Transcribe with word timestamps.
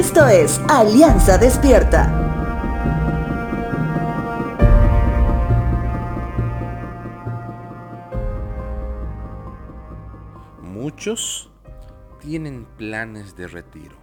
Esto 0.00 0.26
es 0.28 0.58
Alianza 0.66 1.36
Despierta. 1.36 2.08
Muchos 10.62 11.50
tienen 12.18 12.64
planes 12.78 13.36
de 13.36 13.46
retiro, 13.46 13.94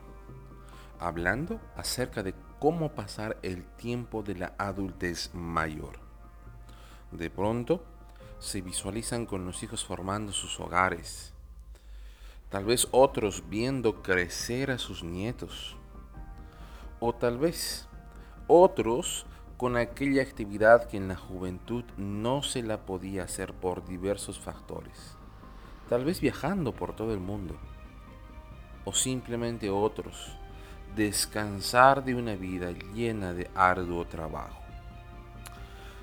hablando 0.99 1.59
acerca 1.75 2.21
de 2.21 2.35
cómo 2.59 2.91
pasar 2.91 3.39
el 3.41 3.63
tiempo 3.65 4.21
de 4.21 4.35
la 4.35 4.53
adultez 4.59 5.33
mayor. 5.33 5.97
De 7.11 7.31
pronto, 7.31 7.83
se 8.37 8.61
visualizan 8.61 9.25
con 9.25 9.47
los 9.47 9.63
hijos 9.63 9.83
formando 9.83 10.31
sus 10.31 10.59
hogares, 10.59 11.33
tal 12.49 12.65
vez 12.65 12.87
otros 12.91 13.49
viendo 13.49 14.03
crecer 14.03 14.69
a 14.69 14.77
sus 14.77 15.03
nietos, 15.03 15.75
o 16.99 17.13
tal 17.13 17.37
vez. 17.37 17.87
Otros 18.47 19.25
con 19.57 19.75
aquella 19.75 20.21
actividad 20.21 20.87
que 20.87 20.97
en 20.97 21.07
la 21.07 21.15
juventud 21.15 21.83
no 21.97 22.43
se 22.43 22.61
la 22.61 22.85
podía 22.85 23.23
hacer 23.23 23.53
por 23.53 23.85
diversos 23.85 24.39
factores, 24.39 25.17
tal 25.89 26.05
vez 26.05 26.21
viajando 26.21 26.73
por 26.73 26.95
todo 26.95 27.13
el 27.13 27.19
mundo, 27.19 27.57
o 28.85 28.93
simplemente 28.93 29.69
otros 29.69 30.37
descansar 30.95 32.03
de 32.05 32.15
una 32.15 32.35
vida 32.35 32.71
llena 32.93 33.33
de 33.33 33.49
arduo 33.55 34.05
trabajo. 34.05 34.61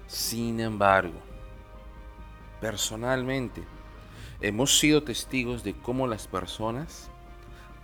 Sin 0.07 0.61
embargo, 0.61 1.19
personalmente, 2.61 3.63
hemos 4.41 4.79
sido 4.79 5.03
testigos 5.03 5.65
de 5.65 5.75
cómo 5.75 6.07
las 6.07 6.27
personas, 6.27 7.11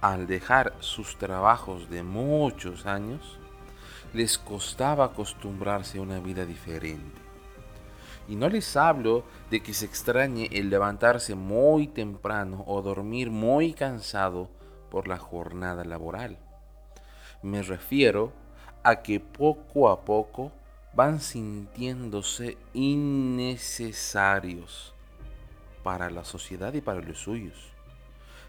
al 0.00 0.26
dejar 0.26 0.74
sus 0.80 1.16
trabajos 1.16 1.90
de 1.90 2.02
muchos 2.02 2.86
años, 2.86 3.38
les 4.12 4.38
costaba 4.38 5.04
acostumbrarse 5.04 5.98
a 5.98 6.02
una 6.02 6.18
vida 6.20 6.46
diferente. 6.46 7.20
Y 8.28 8.36
no 8.36 8.48
les 8.48 8.76
hablo 8.76 9.24
de 9.50 9.60
que 9.62 9.74
se 9.74 9.86
extrañe 9.86 10.48
el 10.52 10.70
levantarse 10.70 11.34
muy 11.34 11.88
temprano 11.88 12.62
o 12.66 12.80
dormir 12.82 13.30
muy 13.30 13.72
cansado 13.72 14.48
por 14.90 15.08
la 15.08 15.18
jornada 15.18 15.84
laboral. 15.84 16.38
Me 17.42 17.62
refiero 17.62 18.32
a 18.82 19.02
que 19.02 19.20
poco 19.20 19.90
a 19.90 20.04
poco 20.04 20.52
van 20.94 21.20
sintiéndose 21.20 22.56
innecesarios 22.72 24.94
para 25.82 26.08
la 26.10 26.24
sociedad 26.24 26.72
y 26.74 26.80
para 26.80 27.00
los 27.00 27.18
suyos. 27.18 27.70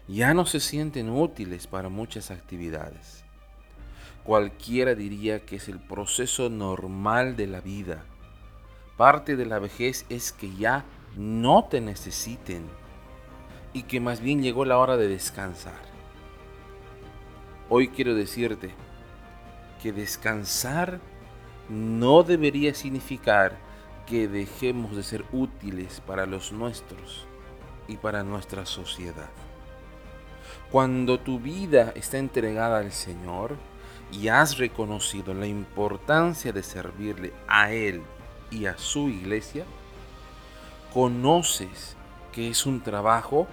Ya 0.08 0.34
no 0.34 0.46
se 0.46 0.58
sienten 0.58 1.10
útiles 1.10 1.66
para 1.66 1.88
muchas 1.88 2.30
actividades. 2.30 3.24
Cualquiera 4.24 4.94
diría 4.94 5.44
que 5.44 5.56
es 5.56 5.68
el 5.68 5.80
proceso 5.80 6.48
normal 6.48 7.36
de 7.36 7.46
la 7.46 7.60
vida. 7.60 8.04
Parte 8.96 9.36
de 9.36 9.46
la 9.46 9.58
vejez 9.58 10.04
es 10.08 10.32
que 10.32 10.54
ya 10.54 10.84
no 11.16 11.64
te 11.64 11.80
necesiten 11.80 12.64
y 13.72 13.84
que 13.84 14.00
más 14.00 14.20
bien 14.20 14.42
llegó 14.42 14.64
la 14.64 14.78
hora 14.78 14.96
de 14.96 15.08
descansar. 15.08 15.80
Hoy 17.68 17.88
quiero 17.88 18.14
decirte 18.14 18.74
que 19.82 19.92
descansar 19.92 21.00
no 21.68 22.22
debería 22.22 22.74
significar 22.74 23.56
que 24.06 24.28
dejemos 24.28 24.94
de 24.96 25.02
ser 25.02 25.24
útiles 25.32 26.00
para 26.00 26.26
los 26.26 26.52
nuestros 26.52 27.26
y 27.88 27.96
para 27.96 28.24
nuestra 28.24 28.66
sociedad. 28.66 29.30
Cuando 30.70 31.20
tu 31.20 31.38
vida 31.38 31.92
está 31.94 32.18
entregada 32.18 32.78
al 32.78 32.92
Señor 32.92 33.56
y 34.10 34.28
has 34.28 34.58
reconocido 34.58 35.34
la 35.34 35.46
importancia 35.46 36.52
de 36.52 36.62
servirle 36.62 37.32
a 37.48 37.72
Él 37.72 38.02
y 38.50 38.66
a 38.66 38.76
su 38.78 39.08
iglesia, 39.08 39.64
conoces 40.92 41.96
que 42.32 42.48
es 42.48 42.66
un 42.66 42.80
trabajo 42.80 43.46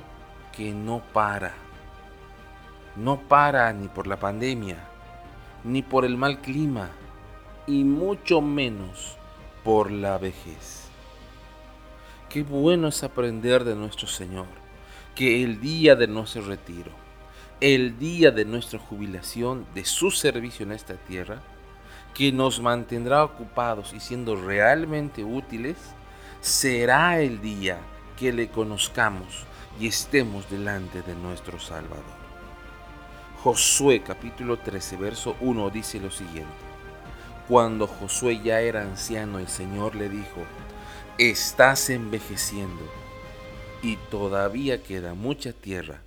que 0.55 0.71
no 0.73 1.01
para. 1.13 1.53
No 2.95 3.19
para 3.19 3.71
ni 3.73 3.87
por 3.87 4.07
la 4.07 4.17
pandemia, 4.17 4.77
ni 5.63 5.81
por 5.81 6.05
el 6.05 6.17
mal 6.17 6.39
clima, 6.41 6.89
y 7.67 7.83
mucho 7.83 8.41
menos 8.41 9.17
por 9.63 9.91
la 9.91 10.17
vejez. 10.17 10.87
Qué 12.29 12.43
bueno 12.43 12.87
es 12.87 13.03
aprender 13.03 13.63
de 13.63 13.75
nuestro 13.75 14.07
Señor 14.07 14.47
que 15.19 15.43
el 15.43 15.59
día 15.59 15.97
de 15.97 16.07
nuestro 16.07 16.43
retiro, 16.43 16.91
el 17.59 17.99
día 17.99 18.31
de 18.31 18.45
nuestra 18.45 18.79
jubilación, 18.79 19.65
de 19.75 19.83
su 19.83 20.11
servicio 20.11 20.65
en 20.65 20.71
esta 20.71 20.93
tierra, 20.93 21.41
que 22.13 22.31
nos 22.31 22.61
mantendrá 22.61 23.25
ocupados 23.25 23.91
y 23.93 23.99
siendo 23.99 24.37
realmente 24.37 25.25
útiles, 25.25 25.75
será 26.39 27.19
el 27.19 27.41
día 27.41 27.79
que 28.17 28.31
le 28.31 28.47
conozcamos 28.47 29.43
y 29.77 29.87
estemos 29.87 30.49
delante 30.49 31.01
de 31.01 31.15
nuestro 31.15 31.59
Salvador. 31.59 32.17
Josué 33.43 34.01
capítulo 34.01 34.55
13, 34.55 34.95
verso 34.95 35.35
1 35.41 35.69
dice 35.69 35.99
lo 35.99 36.11
siguiente. 36.11 36.63
Cuando 37.49 37.87
Josué 37.87 38.39
ya 38.41 38.61
era 38.61 38.83
anciano, 38.83 39.39
el 39.39 39.49
Señor 39.49 39.95
le 39.95 40.07
dijo, 40.07 40.45
estás 41.17 41.89
envejeciendo 41.89 43.08
y 43.81 43.95
todavía 44.09 44.83
queda 44.83 45.13
mucha 45.13 45.53
tierra 45.53 46.01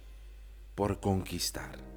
por 0.74 1.00
conquistar. 1.00 1.91